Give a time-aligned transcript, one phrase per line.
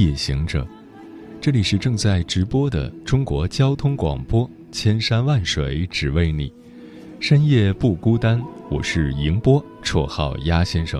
[0.00, 0.66] 夜行者，
[1.42, 4.50] 这里是正在直播的中国交通广播。
[4.72, 6.50] 千山万水只为你，
[7.20, 8.42] 深夜不孤单。
[8.70, 10.98] 我是迎波，绰号鸭先生。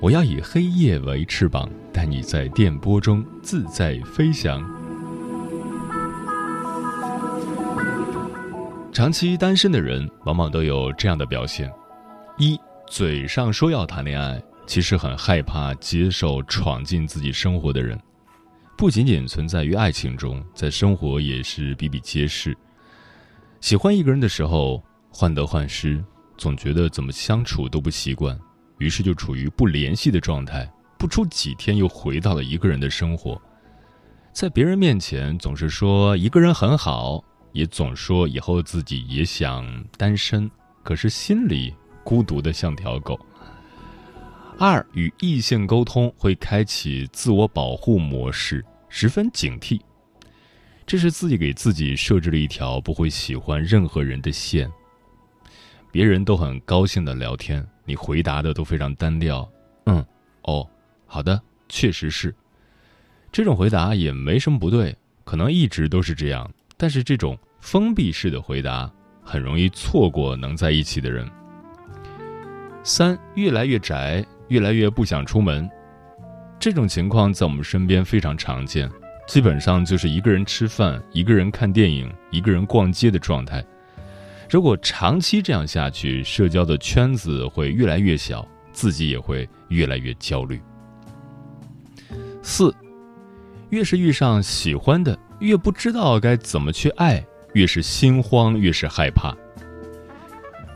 [0.00, 4.64] 我要以黑夜为翅膀，带你在电波中自在飞翔。
[8.90, 11.70] 长期单身的人往往都有这样的表现：
[12.38, 18.00] 一，嘴上说要谈恋爱，其实很害怕接受闯进自己生活的人。
[18.80, 22.56] 不仅仅存在于爱情中，在生活也是比比皆是。
[23.60, 26.02] 喜欢一个人的时候，患得患失，
[26.38, 28.40] 总觉得怎么相处都不习惯，
[28.78, 30.66] 于是就处于不联系的状态。
[30.96, 33.38] 不出几天，又回到了一个人的生活。
[34.32, 37.22] 在别人面前总是说一个人很好，
[37.52, 40.50] 也总说以后自己也想单身，
[40.82, 43.20] 可是心里孤独的像条狗。
[44.58, 49.80] 二与异性沟通会开启自我保护模式，十分警惕。
[50.84, 54.70] 这是自己给自己设置了一条不会喜欢任何人的线。
[55.92, 59.48] 别人都很高兴的聊天，你回答的都非常单调。
[59.86, 60.04] 嗯，
[60.42, 60.68] 哦，
[61.06, 62.34] 好的，确实是。
[63.32, 66.48] 这种回答也没什么不对，可能一直都是这样。
[66.76, 68.90] 但是这种封闭式的回答，
[69.22, 71.28] 很容易错过能在一起的人。
[72.82, 75.70] 三，越来越宅，越来越不想出门。
[76.60, 78.88] 这种情况在我们身边非常常见。
[79.26, 83.64] 基本上就是一个人吃饭、一个人看电影、一个人逛街的状态。
[84.50, 90.60] 如果长期这样下去，社交的圈子会越来越小，自己也会越来越焦虑。
[92.42, 92.74] 四，
[93.70, 99.34] 越是遇上喜欢的，越不知道该怎么去爱，越是心慌，越是害怕。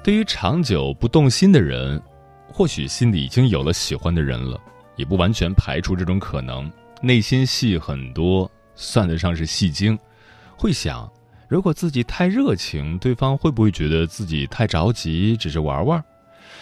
[0.02, 2.00] 对于长久不动心的人，
[2.46, 4.60] 或许心里已经有了喜欢的人了，
[4.96, 6.70] 也不完全排除这种可能。
[7.02, 9.98] 内心戏很多，算得上是戏精。
[10.56, 11.10] 会想，
[11.48, 16.02] 如果自己太热情，对方会不会觉得自己太着急，只是玩玩？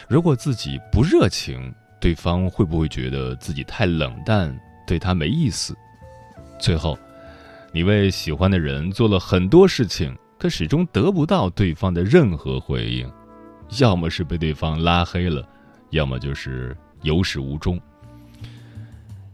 [0.09, 5.77] 如果自己不热情，对方会不会觉得自己太冷淡，对他没意思？
[6.59, 6.99] 最后，
[7.73, 13.09] 你为喜欢的人做了很多事情，可始终得不到对方的任何回应，
[13.79, 15.47] 要么是被对方拉黑了，
[15.91, 17.81] 要么就是有始无终。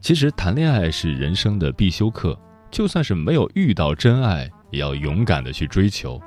[0.09, 2.35] 其实谈恋爱是人生的必修课，
[2.71, 6.19] 就算是没有遇到真爱，也要勇敢的去追求。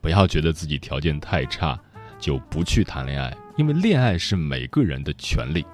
[0.00, 1.78] 不要觉得自己条件太差，
[2.18, 5.64] 就不去谈恋爱，因为恋爱是每个人的权利。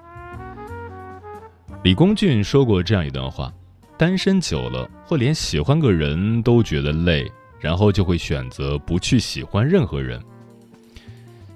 [1.83, 3.51] 李光俊说过这样一段话：
[3.97, 7.27] 单身久了，会连喜欢个人都觉得累，
[7.59, 10.21] 然后就会选择不去喜欢任何人。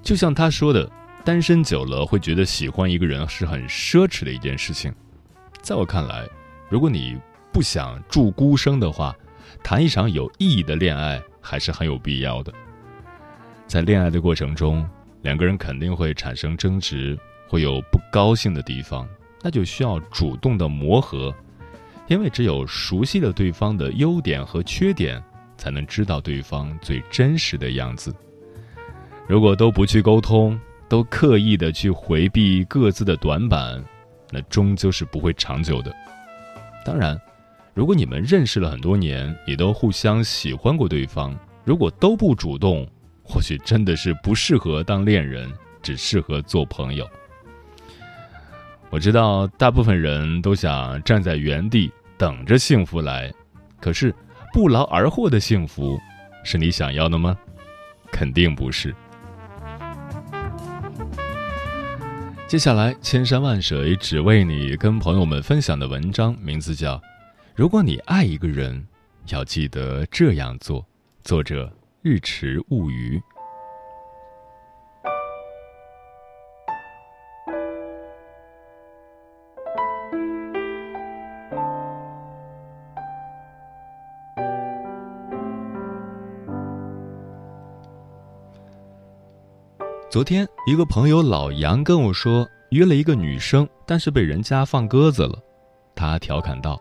[0.02, 0.90] 就像他说的，
[1.24, 4.92] 单身久了会觉得喜欢一个人是很奢侈的一件事情。
[5.62, 6.28] 在我看来，
[6.68, 7.16] 如果你
[7.52, 9.16] 不想住孤生的话，
[9.62, 12.52] 谈一场有意义的恋爱还是很有必要的。
[13.68, 14.84] 在恋爱的过程中，
[15.22, 19.08] 两个人肯定会产生争执，会有不高兴的地方，
[19.40, 21.32] 那就需要主动的磨合，
[22.08, 25.22] 因为只有熟悉了对方的优点和缺点，
[25.56, 28.12] 才能知道对方最真实的样子。
[29.28, 30.58] 如果都不去沟通，
[30.88, 33.82] 都刻意的去回避各自的短板。
[34.32, 35.94] 那终究是不会长久的。
[36.84, 37.20] 当然，
[37.74, 42.88] 如果你们认识了很多年，也都互相喜欢过对方，如果都不主动，
[43.22, 47.08] 或许真的是不适合当恋人，只适合做朋友。
[48.90, 53.32] 我知道大部分人都想站在原地等着幸福来，
[53.80, 54.14] 可是
[54.52, 55.98] 不劳而获的幸福，
[56.44, 57.36] 是你想要的吗？
[58.10, 58.94] 肯定不是。
[62.52, 66.96] 接下来，千山万水只为你，跟朋友们分享的文章名字叫
[67.54, 68.86] 《如果你爱一个人，
[69.28, 70.82] 要记得这样做》，
[71.24, 73.18] 作者日迟物语。
[90.12, 95.38] 昨天，一个朋友老杨跟我说，约了一个女生，但是被人家放鸽子了。
[95.94, 96.78] 他调侃道：“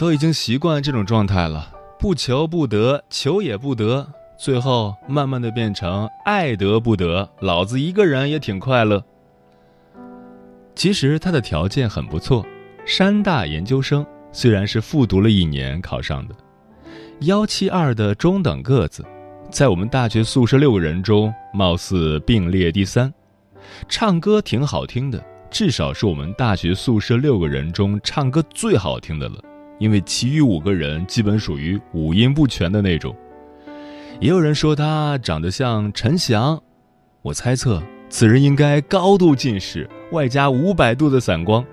[0.00, 4.04] 都已经习惯这种状态了，不求不得，求也不得，
[4.36, 9.04] 最后慢慢的变成爱得不得，老子一个人也挺快乐。”
[10.74, 12.44] 其实他的条件很不错，
[12.84, 16.34] 山大研究生，虽然是复读了一年考上的，
[17.20, 19.06] 幺七二的中等个子，
[19.54, 23.14] 在我们大学宿舍六个人中，貌似并列第三，
[23.88, 29.36] 唱歌挺好听的，至少是我们大学宿舍六个人中唱歌最好听的了，
[29.78, 33.14] 因为其余五个人基本属于五音不全的那种。
[34.18, 36.60] 也有人说他长得像陈翔，
[37.22, 37.80] 我猜测。
[38.08, 41.64] 此人应该高度近视，外加五百度的散光。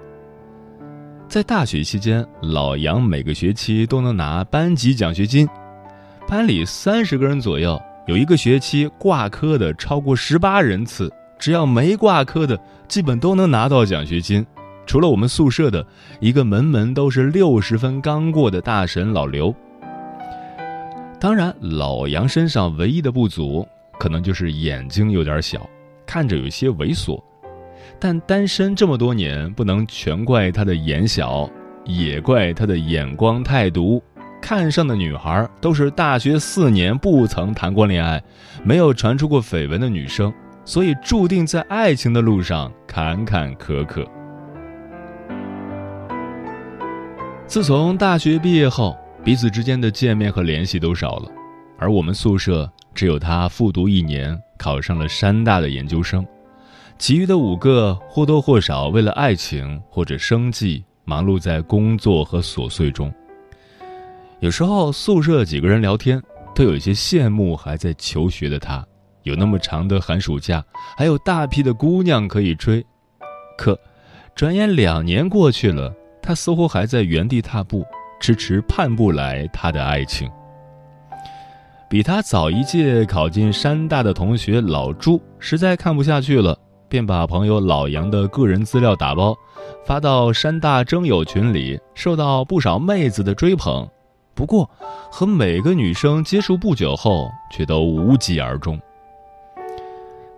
[1.28, 5.50] 在大学期间，老杨每个学期都能拿班级奖学金，
[6.32, 12.58] 班里三十个人左右，有一个学期挂科的超过十八人次，只要没挂科的，
[12.88, 14.48] 基本都能拿到奖学金。
[14.86, 15.86] 除了我们宿舍的
[16.22, 19.54] 一个门门都是六十分刚过的大神老刘。
[21.20, 23.68] 当然，老杨身上唯一的不足，
[24.00, 25.70] 可能就是眼睛有点小。
[26.06, 27.22] 看着有些猥琐，
[28.00, 31.50] 但单身这么多年，不能全怪他的眼小，
[31.84, 34.02] 也怪他的眼光太毒。
[34.42, 38.22] 看上的女孩都是大学四年不曾谈过恋爱，
[38.64, 40.34] 没有传出过绯闻的女生，
[40.66, 44.06] 所以注定在爱情的路上坎坎坷坷。
[47.46, 51.30] 自从大学毕业后，彼此之间的见面和联系都少了，
[51.78, 54.38] 而我们宿舍只有他复读一年。
[54.58, 56.24] 考上了山大的研究生，
[57.00, 63.12] 其余的五个或多或少为了爱情或者生计忙碌在工作和琐碎中。
[64.42, 66.20] 有时候宿舍几个人聊天，
[66.56, 68.84] 都有些羡慕还在求学的他，
[69.22, 70.66] 有那么长的寒暑假，
[70.98, 72.84] 还有大批的姑娘可以追。
[73.56, 73.80] 可，
[74.34, 75.94] 转眼两年过去了，
[76.24, 77.86] 他似乎还在原地踏步，
[78.20, 80.28] 迟迟盼不来他的爱情。
[81.88, 86.58] 比他早一届考进山大的同学老朱实在看不下去了，
[86.90, 89.38] 便把朋友老杨的个人资料打包，
[89.86, 93.88] 发到山大征友群里，受到不少妹子的追捧。
[94.42, 94.68] 不过，
[95.12, 98.82] 和每个女生接触不久后，却都无疾而终。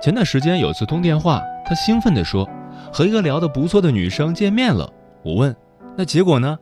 [0.02, 2.46] 前段时间有次通电话，他兴奋地说
[2.92, 4.92] ：“和一个聊得不错的女生见面了。”
[5.24, 5.56] 我问
[5.96, 6.60] ：“那结果呢？”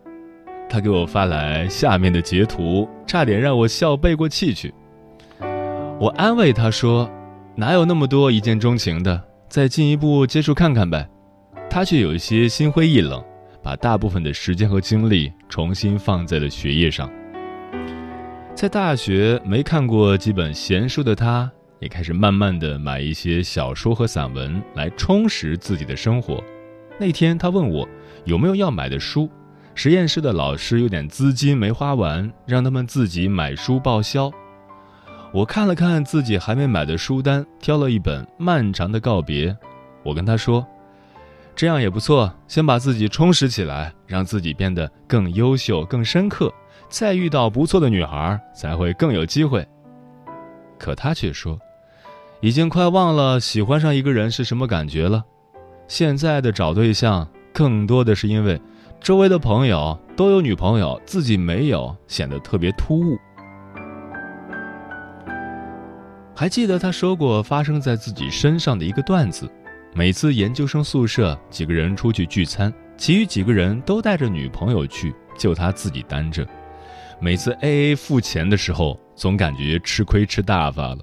[0.69, 4.71] 他给我发来下面的截图，差点让我笑背过气去。
[5.99, 7.09] 我安慰他说
[7.57, 9.19] ：“哪有那么多一见钟情的？
[9.49, 11.09] 再进一步接触看看呗。”
[11.71, 13.19] 他却有一些心灰意冷，
[13.63, 17.09] 把大部分的时间和精力重新放在了学业上。
[18.61, 26.43] 在大学没看过几本闲书的他，也开始慢慢的买一些小说和散文来充实自己的生活。
[26.99, 27.89] 那天他问我
[28.23, 29.27] 有没有要买的书，
[29.73, 34.31] 实验室的老师有点资金没花完，让他们自己买书报销。
[35.33, 39.47] 我看了看自己还没买的书单，挑了一本《漫长的告别》。
[40.03, 40.63] 我跟他说
[41.57, 46.53] ：“这样也不错，先把自己充实起来，让自己变得更优秀、更深刻，
[46.91, 49.67] 再遇到不错的女孩才会更有机会。”
[50.77, 51.57] 可他却说
[52.41, 55.23] ：“已经快忘了喜欢上一个人是什么感觉了。
[55.87, 58.61] 现在的找对象更多的是因为
[58.99, 63.17] 周围的朋友都有女朋友，自己没有，显得特别突兀。”
[66.35, 69.47] 还记得他说过发生在自己身上的一个段子：
[69.93, 76.43] 每次研究生宿舍几个人出去聚餐，其余几个人都带着女朋友去，就他自己单着。
[77.21, 80.97] 每次 A A 付钱的时候，总感觉吃亏吃大发了。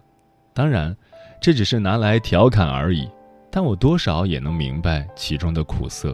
[0.53, 0.95] 当然，
[1.41, 3.09] 这只是拿来调侃而已，
[3.53, 6.13] 但我多少也能明白其中的苦涩。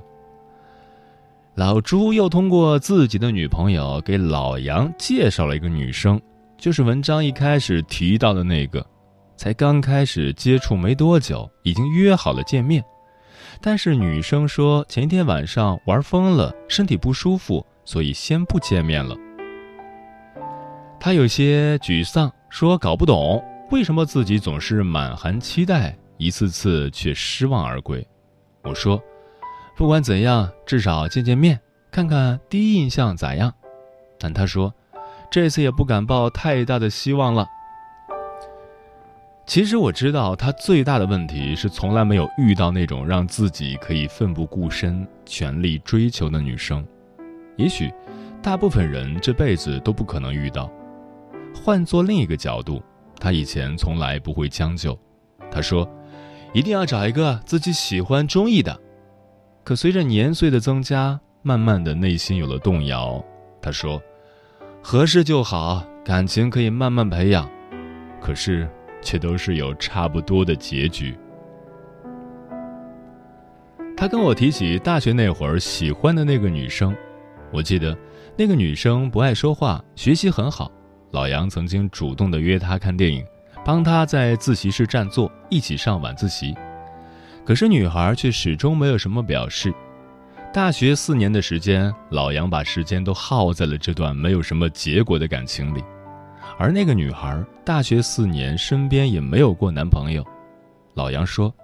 [1.55, 6.21] 老朱又通过自己的女朋友给老杨介绍了一个女生，
[6.59, 8.85] 就是文章一开始提到的那个。
[9.37, 12.85] 才刚开始接触没多久，已经约好了见面，
[13.61, 19.17] 但是女生说前一天晚上玩疯了，身体不舒服，所以先不见面了。
[21.05, 28.03] 他有些沮丧，说搞不懂为什么自己总是满含期待，一次次却失望而归。
[28.63, 28.99] 我说，
[29.77, 33.53] 不管怎样，至少见见面，看看第一印象咋样。
[34.19, 34.73] 但他说，
[35.31, 37.47] 这次也不敢抱太大的希望了。
[39.47, 46.83] 其实我知道，他最大的问题是从来没有遇到那种让自己可以奋不顾身、全力追求的女生。
[47.57, 47.93] 也许，
[48.43, 50.73] 大部分人这辈子都不可能遇到。
[51.55, 52.83] 换做另一个角度，
[53.19, 54.99] 他以前从来不会将就。
[55.51, 55.89] 他说
[56.53, 58.79] ：“一定要找一个自己喜欢、中意的，
[59.63, 63.25] 可随着年岁的增加，慢慢的内心有了动摇。
[63.63, 64.03] 他说
[64.83, 67.49] ：“合适就好，感情可以慢慢培养。”
[68.21, 68.69] 可是，
[69.01, 71.17] 却都是有差不多的结局。
[73.97, 76.95] 他跟我提起大学那会儿喜欢的那个女生，
[77.53, 77.97] 我记得
[78.37, 80.71] 那个女生不爱说话，学习很好。
[81.15, 83.25] 老杨曾经主动的约她看电影，
[83.65, 86.53] 帮她在自习室占座，一起上晚自习。
[87.45, 89.73] 可是女孩却始终没有什么表示。
[90.53, 95.85] 大学四年的时间，老杨把时间都耗在了这段没有什么结果的感情里，
[96.59, 100.25] 而那个女孩大学四年身边也没有过男朋友。
[100.95, 101.55] 老杨说，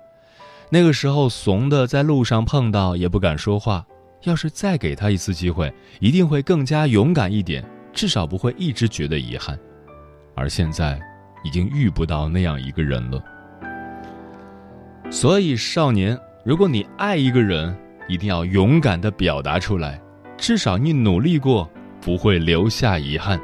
[0.71, 3.85] 那个时候怂的在路上碰到也不敢说话，
[4.23, 9.59] 要是再给她一次机会，一定会更加勇敢一点，至少不会一直觉得遗憾。
[10.35, 11.01] 而现在，
[11.45, 13.23] 已经遇不到那样一个人了。
[15.11, 17.77] 所以，少年，如果你爱一个人，
[18.09, 20.01] 一定要勇敢的表达出来，
[20.37, 21.69] 至少你努力过，
[22.01, 23.41] 不会留下遗憾。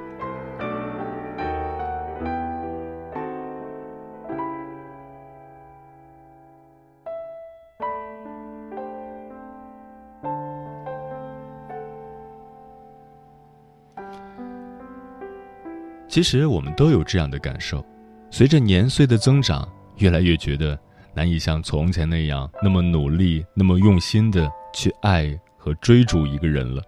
[16.17, 17.85] 其实，我们都有这样的感受，
[18.31, 19.69] 随着年岁的增长，
[19.99, 20.79] 越来越觉得。
[21.13, 26.83] 难以像从前那样那么努力、那么用心的去爱和追逐一个人了。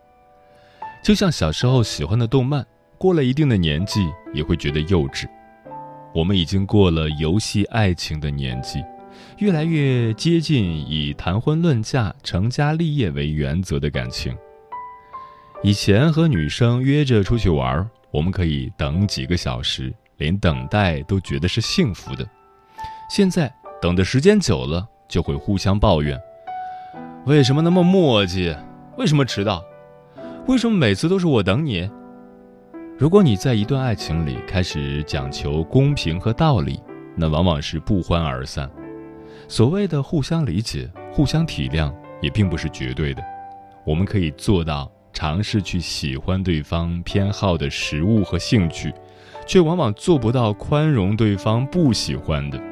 [1.04, 2.66] 就像小时候喜欢的动漫，
[2.97, 5.26] 过了一定的年纪也会觉得幼稚。
[6.14, 8.82] 我们已经过了游戏爱情的年纪，
[9.37, 14.35] 越来越接近以谈婚论嫁、成家立业为原则的感情。
[15.62, 22.28] 以前和女生约着出去玩，我们可以等几个小时，连等待都觉得是幸福的。
[23.10, 23.52] 现在。
[23.80, 26.20] 等的时间久了，就会互相抱怨：
[27.26, 28.52] 为什么那么磨叽？
[28.96, 29.62] 为什么迟到？
[30.48, 31.88] 为什么每次都是我等你？
[32.98, 36.82] 如果你在一段爱情里开始讲求公平和道理，
[37.14, 38.68] 那往往是不欢而散。
[39.46, 43.22] 所谓的互相理解、互相体谅，也并不是绝对的。
[43.86, 48.94] 我们可以做到尝试去喜欢对方偏好的食物和兴趣，
[49.48, 52.62] 却往往做不到宽容对方不喜欢的。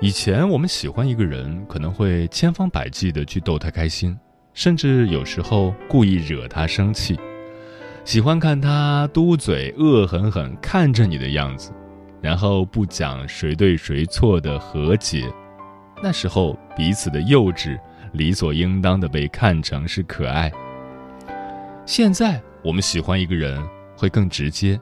[0.00, 4.16] 以前我们喜欢一个人，可能会千方百计的去逗他开心，
[4.52, 7.18] 甚至有时候故意惹他生气。
[8.04, 11.72] 喜欢看他嘟嘴、恶狠狠看着你的样子，
[12.20, 15.28] 然后不讲谁对谁错的和解。
[16.00, 17.76] 那时候彼此的幼稚，
[18.14, 20.50] 理所应当的被看成是可爱。
[21.84, 23.62] 现在我们喜欢一个人
[23.94, 24.80] 会更直接，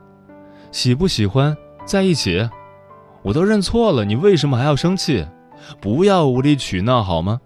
[0.71, 2.49] 喜不喜欢在一起。
[3.23, 5.27] 我都认错了，你为什么还要生气？
[5.81, 7.41] 不要无理取闹好吗？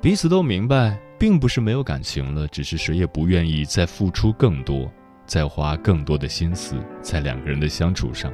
[0.00, 4.90] 彼此都明白，并不是没有感情了，只是谁也不愿意再付出更多，
[5.26, 8.32] 再花更多的心思在两个人的相处上。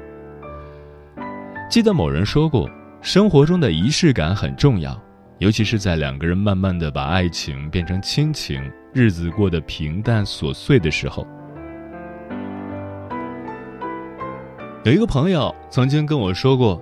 [1.71, 2.69] 记得某人说过，
[3.01, 5.03] 生活中的仪式感很重要，
[5.39, 8.63] 尤其是在两个人慢慢的把爱情变成亲情，
[8.93, 11.27] 日子过得平淡琐碎的时候。
[14.85, 16.81] 有一个朋友曾经跟我说过，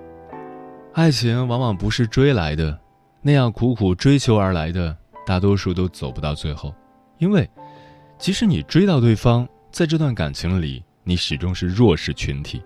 [0.92, 2.78] 爱情往往不是追来的，
[3.22, 6.74] 那样苦苦追求而来的，大多数都走不到最后。
[7.18, 7.48] 因为，
[8.18, 12.62] 即使你追到对方，在这段感情里，你始终是弱势群体。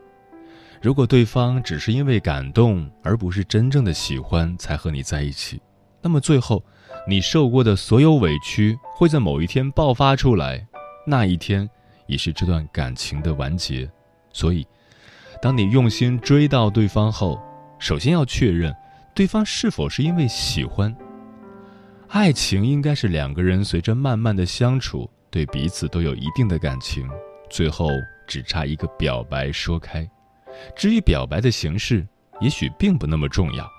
[0.82, 5.60] 如果对方只是因为感动，而不是真正的喜欢才和你在一起，
[6.06, 6.62] 那么最后，
[7.08, 10.64] 你受过的所有委屈会在某一天爆发出来，
[11.04, 11.68] 那一天，
[12.06, 13.90] 也是这段感情的完结。
[14.32, 14.64] 所以。
[15.42, 17.38] 当你用心追到对方后，
[17.78, 18.72] 首先要确认
[19.14, 20.96] 对方是否是因为喜欢。
[22.08, 27.06] 爱情应该是两个人随着慢慢的相处，对彼此都有一定的感情，
[27.50, 27.90] 最后
[28.28, 30.08] 只差一个表白说开。
[30.76, 32.06] 至于表白的形式，
[32.40, 33.75] 也许并不那么重要。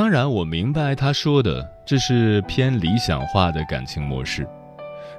[0.00, 4.48] 当然，我明白他说的这是偏理想化的感情模式。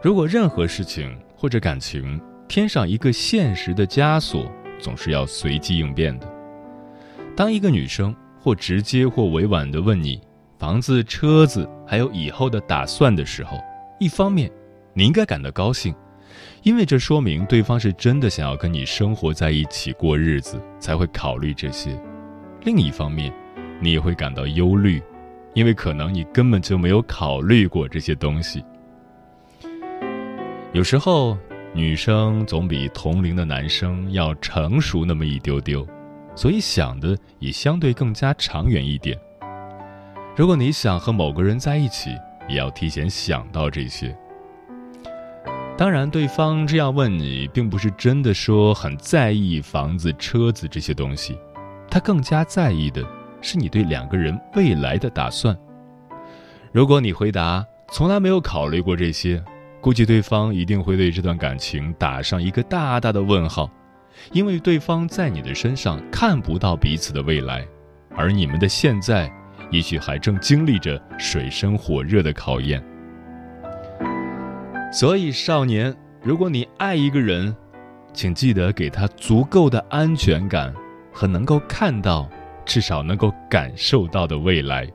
[0.01, 6.27] 如果任何事情或者感情，添上一个现实的枷锁，总是要随机应变的。
[7.35, 10.19] 当一个女生或直接或委婉地问你
[10.57, 13.59] 房子、车子还有以后的打算的时候，
[13.99, 14.49] 一方面
[14.95, 15.93] 你应该感到高兴，
[16.63, 21.91] 因为这说明对方是真的想要跟你生活在一起过日子，才会考虑这些；
[22.63, 23.31] 另一方面，
[23.81, 25.01] 你也会感到忧虑，
[25.53, 28.63] 因为可能你根本就没有考虑过这些东西。
[30.71, 31.37] 有时候。
[31.73, 35.87] 女生总比同龄的男生要成熟那么一丢丢，
[36.35, 39.17] 所以想的也相对更加长远一点。
[40.35, 42.09] 如果你想和某个人在一起，
[42.49, 44.13] 也要提前想到这些。
[45.77, 51.37] 当然，对方这样问你，并不是真的说很在意房子、车子这些东西，
[51.89, 53.01] 他更加在意的
[53.41, 55.57] 是你对两个人未来的打算。
[56.71, 59.43] 如果你回答从来没有考虑过这些，
[59.81, 63.69] 估计对方一定会对这段感情打上一个大大的问号，
[64.31, 67.65] 因为对方在你的身上看不到彼此的未来，
[68.15, 69.29] 而你们的现在，
[69.71, 72.81] 也许还正经历着水深火热的考验。
[74.93, 77.55] 所以，少年，如果你爱一个人，
[78.13, 80.73] 请记得给他足够的安全感
[81.11, 82.29] 和能够看到，
[82.65, 84.87] 至少能够感受到的未来。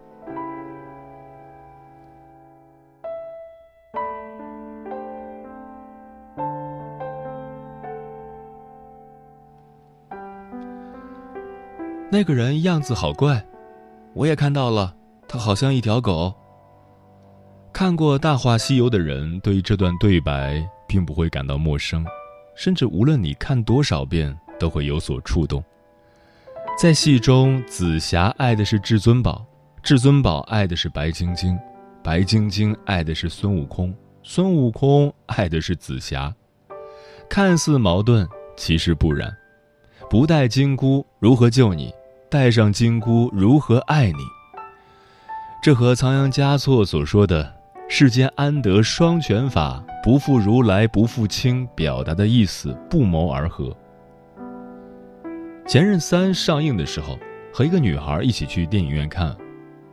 [12.08, 13.44] 那个人样子好怪，
[14.14, 14.94] 我也看到了，
[15.28, 16.32] 他好像一条狗。
[17.72, 22.06] 看过《大话西游》的人，对这段对白并不会感到陌生，
[22.54, 25.62] 甚至无论你看多少遍，都会有所触动。
[26.76, 29.42] 在戏中，紫霞爱的是至尊宝，
[29.82, 31.58] 至尊宝爱的是白晶晶，
[32.04, 36.30] 白晶晶爱的是孙悟空，孙悟空爱的是紫霞。
[37.30, 38.28] 看似矛盾，
[38.58, 39.34] 其实不然。
[40.10, 41.94] 不带金箍如何救你？
[42.28, 44.20] 带上金箍如何爱你？
[45.62, 47.54] 这和仓央嘉措所说的。
[47.88, 49.82] 世间安得双全法？
[50.04, 53.74] 不负如来不负卿，表达的意思不谋而合。
[55.66, 57.18] 前任三上映的时候，
[57.52, 59.36] 和一个女孩一起去电影院看，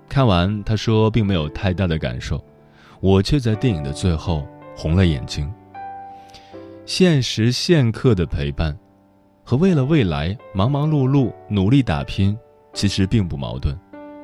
[0.07, 2.43] 看完她说并没有太大的感受，
[2.99, 5.51] 我却在电影的最后红了眼睛。
[6.85, 8.77] 现时现刻的陪伴，
[9.43, 12.37] 和为了未来忙忙碌碌努力打拼，
[12.73, 13.77] 其实并不矛盾，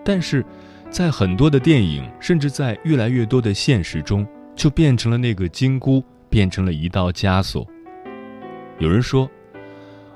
[0.03, 0.45] 但是。
[0.91, 7.63] 在很多的电影，甚至在越来越多的现实中，就变成了那个金箍，变成了一道枷锁。
[8.79, 9.29] 有人说：“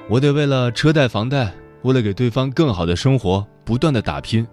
[0.10, 4.46] 我得为了车贷、房贷，为了给对方更好的生活，不断的打拼，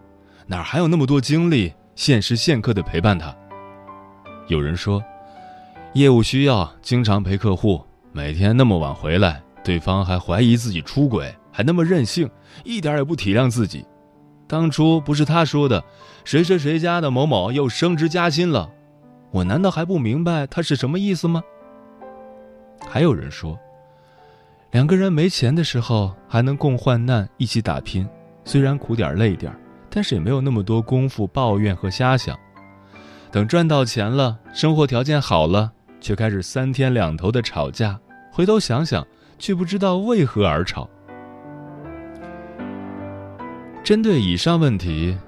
[0.46, 3.34] 哪还有那么多精力，现时现刻的陪伴他？”
[4.46, 5.02] 有人说
[5.94, 12.30] ：“业务需要，经常陪客户，每天那么晚回来，对方还怀疑自己出轨，还那么任性，
[12.64, 13.84] 一点也不体谅自己。”
[14.46, 15.82] 当初不是他说的，
[16.24, 18.70] 谁谁谁家的某某又升职加薪了，
[19.32, 21.42] 我难道还不明白他是什么意思吗？
[22.88, 23.58] 还有人说，
[24.70, 28.08] 两个人没钱的时候还能共患难，一起打拼，
[28.44, 29.52] 虽然苦点累点
[29.90, 32.38] 但是也没有那么多功夫抱怨和瞎想。
[33.32, 37.98] 等赚到钱了，生活条件好了，却开始三天两头的吵架，
[38.32, 39.04] 回头想想，
[39.40, 40.88] 却不知道为何而吵。
[43.82, 45.18] 针对以上问题，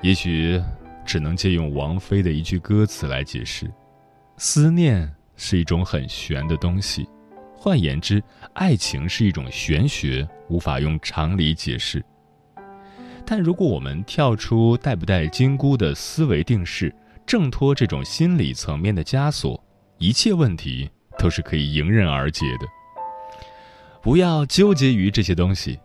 [0.00, 0.62] 也许
[1.04, 3.68] 只能借用王菲的一句歌词来解释：
[4.36, 7.08] 思念是一种很玄的东西。
[7.64, 8.20] 换言之，
[8.54, 12.04] 爱情是一种玄学，无法用常理解释。
[13.24, 16.92] 但如果我们跳出带不带金箍的思维定式，
[17.24, 19.62] 挣脱这种心理层面的枷锁，
[19.98, 22.66] 一切问题都是可以迎刃而解的。
[24.02, 25.78] 不要纠结于这些东西。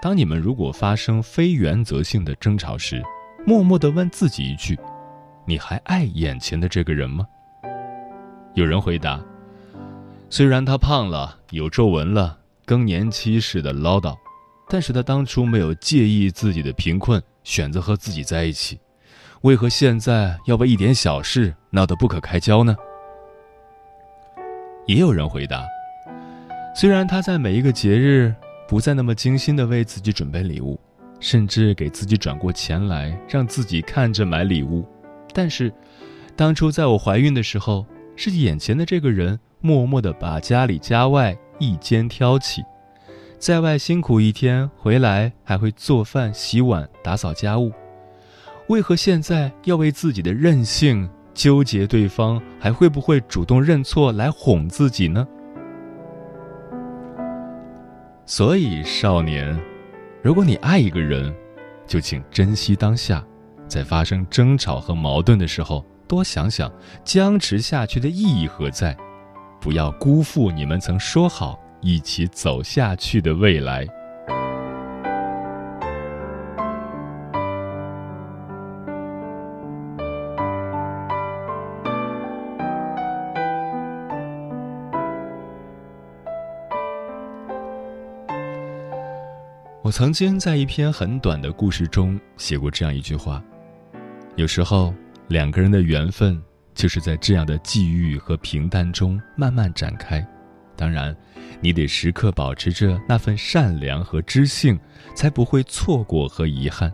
[0.00, 3.02] 当你们如果发生非原则性的争吵时，
[3.46, 4.78] 默默地问自己一句
[5.46, 7.26] ：“你还爱眼前的这个人吗？”
[8.56, 9.22] 有人回答
[10.30, 14.16] ：“虽然他胖了，有皱纹了，更年期似的唠叨，
[14.68, 18.78] 但是他当初没有介意自己的贫困，选择和自己在一起，
[19.42, 22.76] 为何现在要为一点小事闹得不可开交呢？”
[24.86, 25.66] 也有人回答
[26.74, 28.34] ：“虽然他在每一个节日。”
[28.68, 30.78] 不再那么精心的为自己准备礼物，
[31.20, 34.86] 甚至给自己转过钱来让自己看着买礼物。
[35.32, 35.72] 但是，
[36.36, 42.62] 当初在我怀孕的时候，是眼前的这个人默默的把家里家外一肩挑起，
[43.38, 47.72] 在外辛苦一天回来还会做饭、洗碗、打扫家务。
[48.68, 55.26] 为何现在要为自己的任性纠结对方还会不会主动认错来哄自己呢？
[58.26, 59.58] 所以，少年，
[60.22, 61.34] 如果你爱一个人，
[61.86, 63.24] 就请珍惜当下，
[63.66, 66.70] 在发生争吵和矛盾的时候，多想想
[67.04, 68.94] 僵持下去的意义何在，
[69.60, 73.86] 不要辜负你们曾说好一起走下去的未来。
[89.82, 93.42] 我曾经在一篇很短的故事中写过这样一句话：
[94.36, 94.92] 有时候，
[95.28, 96.38] 两个人的缘分
[96.78, 100.24] 就是在这样的际遇和平淡中慢慢展开。
[100.76, 101.14] 当然，
[101.60, 104.78] 你得时刻保持着那份善良和知性，
[105.12, 106.92] 才不会错过和遗憾。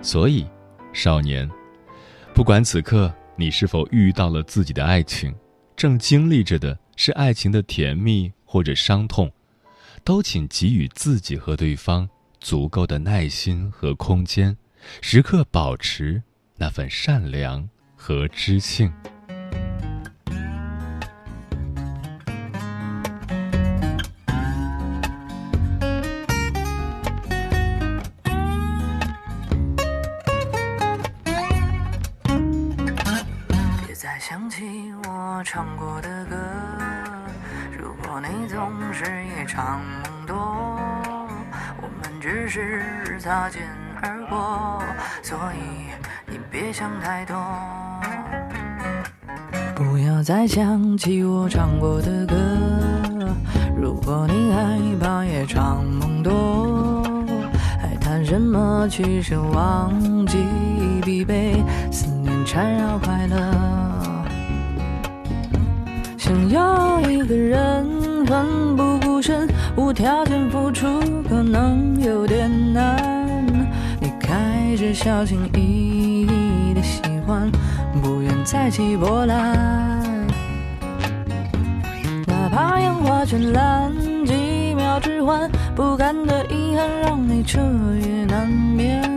[0.00, 0.46] 所以，
[0.92, 1.50] 少年，
[2.32, 5.34] 不管此刻你是否遇到了自己的爱情，
[5.74, 9.28] 正经历着的是爱情的甜蜜或者伤痛，
[10.04, 14.56] 都请给予自己和对方足够的耐心和空间。
[15.00, 16.22] 时刻保持
[16.56, 17.68] 那份善良
[18.02, 18.90] 和知性。
[33.86, 36.36] 别再想起我唱过的歌，
[37.78, 40.34] 如果你总是夜长梦多，
[41.82, 43.62] 我们只是擦肩。
[44.02, 44.82] 而过，
[45.22, 45.90] 所以
[46.24, 47.36] 你别想太多。
[49.80, 52.36] 不要再想起我唱过的歌。
[53.74, 57.02] 如果你害怕夜长梦多，
[57.80, 59.90] 还谈什么去奢忘
[60.26, 60.36] 记
[61.00, 63.36] 疲惫，思念缠绕快乐。
[66.18, 73.46] 想要一个人奋不顾身，无条件付出，可能有点难。
[73.98, 75.89] 你开始小心翼翼，
[78.50, 80.26] 再起波澜。
[82.26, 83.92] 哪怕烟花绚烂，
[84.26, 87.60] 几秒之欢，不甘的遗憾让你彻
[88.04, 89.08] 夜难眠。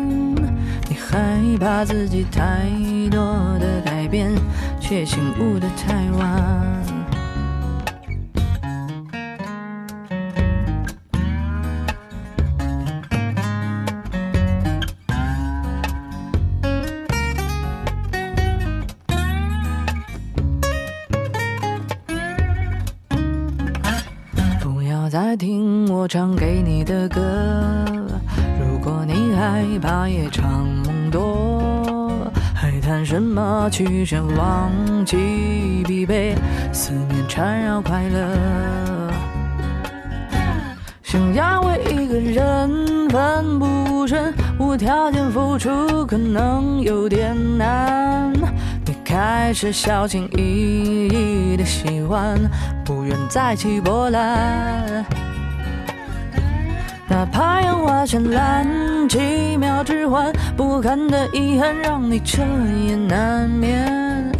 [0.87, 2.61] 你害怕自己太
[3.09, 3.19] 多
[3.57, 4.31] 的改变，
[4.79, 6.82] 却醒悟的太晚。
[26.13, 27.19] 唱给你的歌，
[28.59, 34.69] 如果你害怕夜长梦多，还谈什么去想忘
[35.07, 36.35] 记疲惫，
[36.71, 39.11] 思念缠绕快乐。
[41.01, 48.31] 想要为一个人奋不顾身，无条件付出，可能有点难。
[48.85, 52.39] 你开始小心翼翼的喜欢，
[52.85, 55.03] 不愿再起波澜。
[57.09, 58.65] 哪怕烟花绚烂，
[59.09, 62.41] 几秒之欢，不堪的遗憾让你彻
[62.87, 64.31] 夜难眠。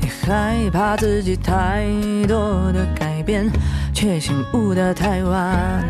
[0.00, 1.86] 你害怕自己太
[2.26, 3.48] 多的改变，
[3.94, 5.84] 却醒悟的太晚。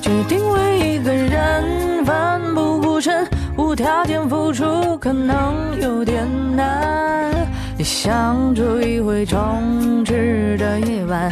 [0.00, 3.26] 决定为一个人奋不顾身。
[3.56, 6.24] 无条件付出可能有点
[6.56, 7.34] 难，
[7.76, 11.30] 你想住一回充斥的夜晚，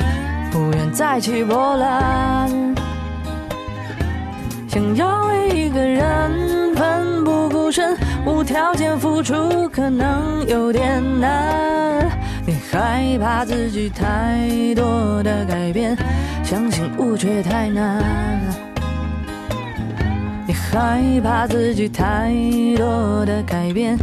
[0.56, 2.74] 不愿再起波澜。
[4.66, 12.10] 想要为一个人奋不顾身，无条件付出可能有点难，
[12.46, 15.94] 你害怕自己太多的改变，
[16.42, 18.02] 相信悟却太难。
[20.46, 22.32] 你害怕自己太
[22.78, 23.98] 多的改变，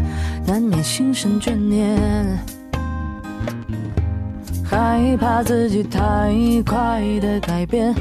[0.45, 1.97] 难免心生眷恋；
[4.73, 6.33] 害怕自己太
[6.65, 7.93] 快的改变，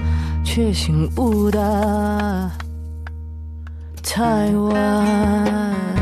[0.43, 2.51] 却醒悟的
[4.03, 6.02] 太晚。